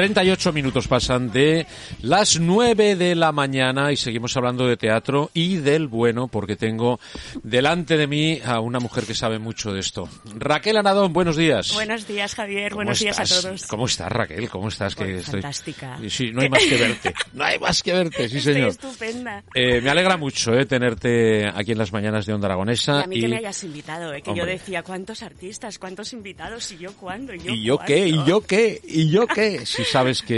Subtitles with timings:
[0.00, 1.66] 38 minutos pasan de
[2.00, 6.98] las 9 de la mañana y seguimos hablando de teatro y del bueno porque tengo
[7.42, 10.08] delante de mí a una mujer que sabe mucho de esto.
[10.36, 11.74] Raquel Anadón, buenos días.
[11.74, 12.70] Buenos días, Javier.
[12.70, 13.66] ¿Cómo Buenos días a todos.
[13.66, 14.48] ¿Cómo estás, Raquel?
[14.48, 14.94] ¿Cómo estás?
[14.94, 15.42] Que Pues estoy...
[15.42, 15.98] fantástica.
[16.08, 17.14] Sí, no hay más que verte.
[17.34, 18.68] No hay más que verte, sí Estoy señor.
[18.70, 19.44] estupenda.
[19.54, 23.02] Eh, me alegra mucho eh, tenerte aquí en las mañanas de Onda Y Aragonesa.
[23.02, 24.22] a mí que me hayas invitado, ¿eh?
[24.22, 26.72] que yo decía, ¿cuántos artistas, cuántos invitados?
[26.72, 27.34] ¿Y yo cuándo?
[27.34, 27.86] ¿Y yo, ¿Y yo cuándo?
[27.94, 28.08] qué?
[28.08, 28.80] ¿Y yo qué?
[28.88, 29.66] ¿Y yo qué?
[29.90, 30.36] Sabes que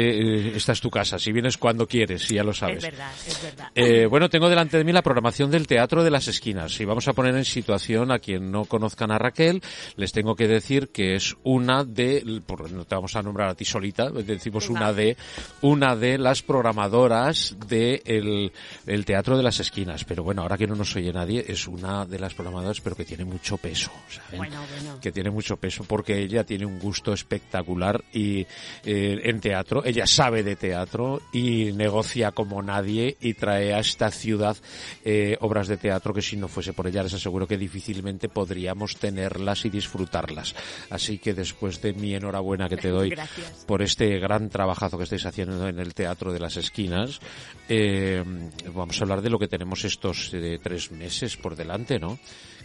[0.49, 2.79] eh, esta es tu casa, si vienes cuando quieres, si ya lo sabes.
[2.79, 3.69] Es verdad, es verdad.
[3.75, 7.07] Eh, bueno, tengo delante de mí la programación del Teatro de las Esquinas y vamos
[7.09, 9.63] a poner en situación a quien no conozcan a Raquel.
[9.97, 13.55] Les tengo que decir que es una de, por- no te vamos a nombrar a
[13.55, 14.81] ti solita, decimos Venga.
[14.81, 15.17] una de,
[15.61, 18.53] una de las programadoras del
[18.87, 20.05] el Teatro de las Esquinas.
[20.05, 23.05] Pero bueno, ahora que no nos oye nadie, es una de las programadoras, pero que
[23.05, 24.39] tiene mucho peso, ¿saben?
[24.39, 24.99] Bueno, bueno.
[25.01, 28.41] que tiene mucho peso porque ella tiene un gusto espectacular y
[28.85, 34.11] eh, en teatro, ella sabe de teatro y negocia como nadie y trae a esta
[34.11, 34.57] ciudad
[35.05, 38.97] eh, obras de teatro que si no fuese por ella les aseguro que difícilmente podríamos
[38.97, 40.55] tenerlas y disfrutarlas.
[40.89, 43.65] Así que después de mi enhorabuena que te doy Gracias.
[43.67, 47.21] por este gran trabajazo que estáis haciendo en el Teatro de las Esquinas,
[47.69, 48.25] eh,
[48.73, 52.19] vamos a hablar de lo que tenemos estos eh, tres meses por delante, ¿no?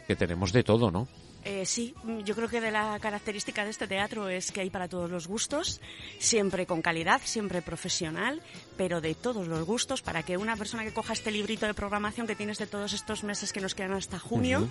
[0.07, 1.07] Que tenemos de todo, ¿no?
[1.50, 1.94] Eh, sí,
[2.25, 5.28] yo creo que de la característica de este teatro es que hay para todos los
[5.28, 5.80] gustos,
[6.19, 8.41] siempre con calidad, siempre profesional,
[8.75, 12.28] pero de todos los gustos, para que una persona que coja este librito de programación
[12.28, 14.68] que tienes de todos estos meses que nos quedan hasta junio,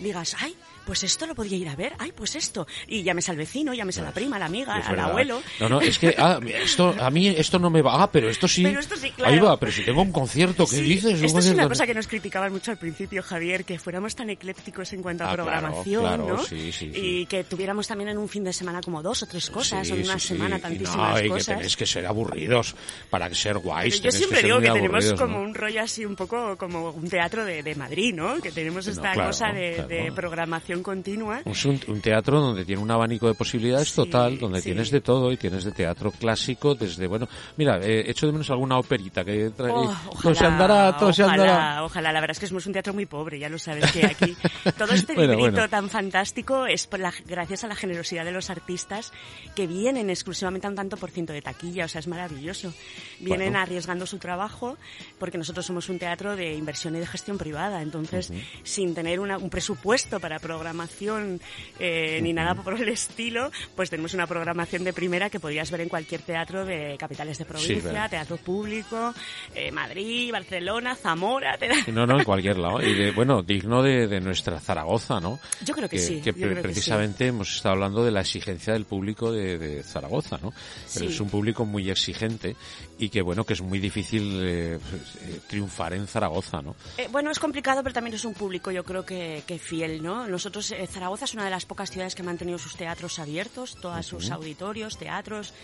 [0.00, 3.36] digas, ay, pues esto lo podía ir a ver, ay, pues esto, y llames al
[3.36, 5.10] vecino, llames a la prima, a la amiga, Es al verdad.
[5.10, 5.42] abuelo.
[5.60, 8.02] No, no, es que ah, esto, a mí esto no me va.
[8.02, 8.62] Ah, pero esto sí.
[8.64, 9.32] Pero esto sí, claro.
[9.32, 11.22] Ahí va, pero si tengo un concierto, ¿qué Sí, dices?
[11.22, 14.92] Esto es una cosa que nos criticaban mucho al principio, Javier, que fuéramos tan eclécticos
[14.92, 16.44] en cuanto a Ah, claro, programación, claro, ¿no?
[16.44, 16.90] sí, sí.
[16.94, 19.94] Y que tuviéramos también en un fin de semana como dos o tres cosas, o
[19.94, 21.46] en una semana tantísimas no, y que cosas.
[21.46, 22.74] tenéis que ser aburridos
[23.10, 24.00] para ser guays.
[24.00, 25.44] Yo siempre ser digo que tenemos como ¿no?
[25.44, 28.40] un rollo así un poco como un teatro de, de Madrid, ¿no?
[28.40, 29.88] Que tenemos esta claro, cosa de, claro.
[29.88, 31.40] de programación continua.
[31.44, 35.30] Es un, un teatro donde tiene un abanico de posibilidades total, donde tienes de todo
[35.32, 39.50] y tienes de teatro clásico desde, bueno, mira, eh, echo de menos alguna operita que
[39.50, 39.72] trae.
[39.72, 41.84] Oh, todo se andará, todo se ojalá, andará.
[41.84, 44.36] Ojalá, la verdad es que somos un teatro muy pobre, ya lo sabes que aquí
[44.78, 45.68] todo este Bueno, librito bueno.
[45.68, 49.12] tan fantástico es por la- gracias a la generosidad de los artistas
[49.54, 52.72] que vienen exclusivamente a un tanto por ciento de taquilla, o sea, es maravilloso.
[53.20, 53.58] Vienen Bueno.
[53.60, 54.76] arriesgando su trabajo
[55.18, 58.32] porque nosotros somos un teatro de inversión y de gestión privada, entonces
[58.62, 61.40] sin tener una- un presupuesto para programación
[61.78, 65.82] eh, ni nada por el estilo, pues tenemos una programación de primera que podrías ver
[65.82, 69.14] en cualquier teatro de capitales de provincia, teatro público,
[69.54, 71.56] eh, Madrid, Barcelona, Zamora.
[71.58, 72.82] te da- No, no, en cualquier lado.
[72.82, 75.38] Y de, bueno, digno de, de nuestra Zaragoza, ¿no?
[75.64, 78.84] Yo creo que sí, Que creo que precisamente hemos estado hablando de la exigencia del
[78.84, 80.50] público de, de Zaragoza, ¿no?
[80.94, 81.14] Pero Sí.
[81.14, 82.56] es un público muy exigente
[82.98, 86.76] y que, bueno, que es muy difícil eh, eh, triunfar en Zaragoza, ¿no?
[86.96, 90.26] Eh, bueno, es complicado, pero también es un público, yo creo que, que fiel, ¿no?
[90.28, 93.76] Nosotros, eh, Zaragoza es una de las pocas ciudades que ha mantenido sus teatros abiertos,
[93.80, 95.54] todos sus auditorios, teatros,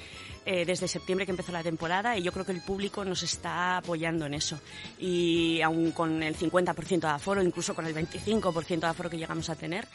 [0.46, 3.78] eh, desde septiembre que empezó la temporada, y yo creo que el público nos está
[3.78, 4.58] apoyando en eso.
[4.98, 9.48] Y aún con el 50% de aforo, incluso con el 25% de aforo que llegamos
[9.48, 9.86] a tener,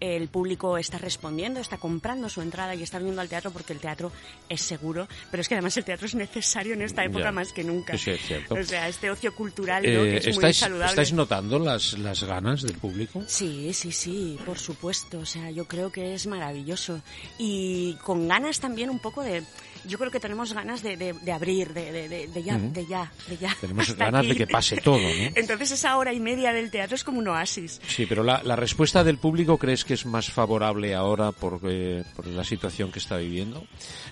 [0.00, 3.78] el público está respondiendo, está comprando su entrada y está viniendo al teatro porque el
[3.80, 4.12] teatro
[4.48, 7.32] es seguro, pero es que además el teatro es necesario en esta época Ya.
[7.32, 7.96] más que nunca.
[7.98, 8.54] Sí, es cierto.
[8.54, 9.88] O sea, este ocio cultural, ¿no?
[10.04, 10.90] Eh, que es muy ¿estáis, saludable.
[10.90, 13.22] ¿Estáis notando las, las ganas del público?
[13.26, 15.18] Sí, sí, sí, por supuesto.
[15.20, 17.00] O sea, yo creo que es maravilloso.
[17.38, 19.42] Y con ganas también un poco de...
[19.84, 22.72] Yo creo que tenemos ganas de, de- de abrir, de, de- de- de ya, Ujú.
[22.72, 23.56] de ya, de ya.
[23.60, 24.38] Tenemos ganas de aquí.
[24.38, 25.08] que pase todo, ¿no?
[25.34, 27.80] Entonces esa hora y media del teatro es como un oasis.
[27.86, 32.04] Sí, pero la, la respuesta del público crees que es más favorable ahora por, eh,
[32.16, 33.64] por la situación que está viviendo.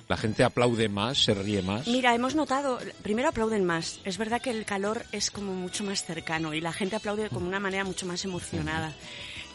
[0.08, 1.86] La gente aplaude más, se ríe más.
[1.88, 4.00] Mira, hemos notado, primero aplauden más.
[4.04, 7.46] Es verdad que el calor es como mucho más cercano y la gente aplaude como
[7.48, 8.92] una manera mucho más emocionada.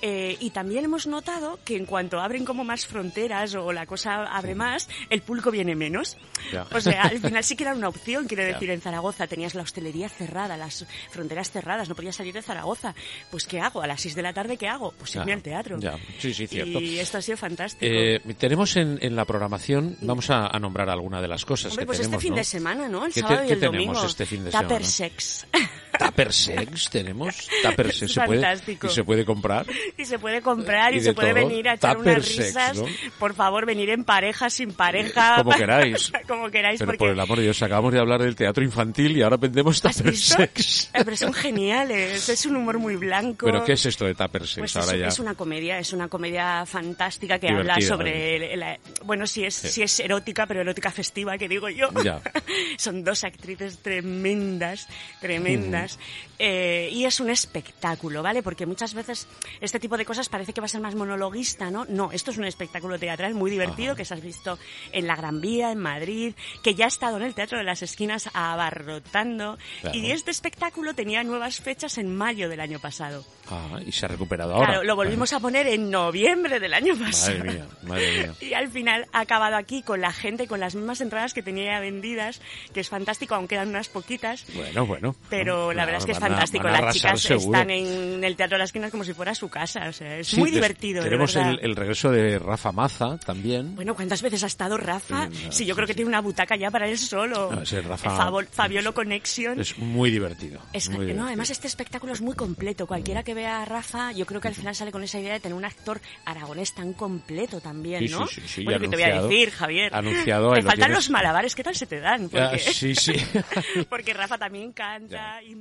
[0.01, 4.23] Eh, y también hemos notado que en cuanto abren como más fronteras o la cosa
[4.25, 6.17] abre más, el público viene menos.
[6.51, 6.65] Ya.
[6.73, 8.53] O sea, al final sí que era una opción, quiero Ya.
[8.53, 12.95] decir, en Zaragoza tenías la hostelería cerrada, las fronteras cerradas, no podías salir de Zaragoza.
[13.29, 13.81] Pues ¿qué hago?
[13.81, 14.91] A las 6 de la tarde, ¿qué hago?
[14.97, 15.77] Pues irme al teatro.
[15.79, 15.97] ya.
[16.19, 16.79] Sí, sí, cierto.
[16.79, 17.85] Y esto ha sido fantástico.
[17.85, 21.83] Eh, tenemos en, en la programación, vamos a, a nombrar alguna de las cosas Hombre,
[21.83, 22.37] que pues tenemos, este fin ¿no?
[22.37, 23.05] de semana, ¿no?
[23.05, 24.05] El ¿Qué te- sábado y el domingo.
[24.05, 24.85] este fin de Tupper semana?
[24.85, 25.45] sex.
[26.05, 27.47] Tupper Sex tenemos.
[27.63, 28.87] Tupper Sex se puede, Fantástico.
[28.87, 29.65] y se puede comprar.
[29.97, 31.47] Y se puede comprar y, Y se puede todo.
[31.47, 32.77] venir a echar Tupper unas sex, risas.
[32.77, 32.85] ¿no?
[33.19, 35.35] Por favor, venir en pareja, sin pareja.
[35.37, 36.11] Como queráis.
[36.27, 36.97] Como queráis, Pero porque...
[36.97, 39.97] por el amor de Dios, acabamos de hablar del teatro infantil y ahora vendemos ¿Has
[39.97, 40.15] Tupper?
[40.17, 40.89] Sex.
[40.93, 42.27] Eh, Pero son geniales.
[42.29, 43.45] Es un humor muy blanco.
[43.45, 45.07] ¿Pero qué es esto de Tupper Sex Pues ahora es, ya?
[45.07, 49.43] es una comedia, es una comedia fantástica que Divertida, habla sobre, el- el- bueno, sí
[49.43, 49.67] es, Sí.
[49.69, 51.89] sí es erótica, pero erótica festiva, que digo yo.
[52.03, 52.21] Ya.
[52.77, 54.87] Son dos actrices tremendas,
[55.19, 55.90] tremendas.
[56.39, 58.41] Eh, y es un espectáculo, ¿vale?
[58.41, 59.27] Porque muchas veces
[59.59, 61.85] este tipo de cosas parece que va a ser más monologuista, ¿no?
[61.85, 64.57] No, esto es un espectáculo teatral muy divertido que se has visto
[64.91, 66.33] en la Gran Vía, en Madrid,
[66.63, 69.59] que ya ha estado en el Teatro de las Esquinas abarrotando.
[69.81, 69.97] Claro.
[69.97, 73.23] Y este espectáculo tenía nuevas fechas en mayo del año pasado.
[73.49, 74.67] Ah, y se ha recuperado ahora.
[74.67, 77.37] Claro, lo volvimos a poner en noviembre del año pasado.
[77.37, 78.33] Madre mía, madre mía.
[78.41, 81.79] Y al final ha acabado aquí con la gente, con las mismas entradas que tenía
[81.79, 82.41] vendidas,
[82.73, 84.45] que es fantástico, aunque quedan unas poquitas.
[84.55, 85.15] Bueno, bueno.
[85.29, 86.67] Pero la verdad es que es fantástico.
[86.67, 87.57] a Las chicas seguro.
[87.59, 89.87] están en el Teatro de las Esquinas como si fuera su casa.
[89.89, 91.03] O sea, es Sí, muy divertido.
[91.03, 93.75] Tenemos el, el regreso de Rafa Maza también.
[93.75, 95.27] Bueno, ¿cuántas veces ha estado Rafa?
[95.31, 97.51] Sí, no, Sí, yo creo que tiene una butaca ya para él solo.
[97.51, 99.59] No, ese Rafa- Fabo- Fabiolo Connection.
[99.59, 100.59] Es muy divertido.
[100.73, 101.27] Es- muy no, divertido.
[101.27, 102.87] además este espectáculo es muy completo.
[102.87, 105.39] Cualquiera que vea a Rafa, yo creo que al final sale con esa idea de
[105.39, 108.27] tener un actor aragonés tan completo también, ¿no?
[108.27, 109.93] sí, sí, sí, Bueno, y ¿qué te voy a decir, Javier?
[109.95, 110.95] anunciado, Te lo faltan tienes.
[110.95, 112.29] los malabares, ¿qué tal se te dan?
[112.29, 113.13] Porque, Ah, sí, sí.
[113.89, 115.60] porque Rafa también canta, imita...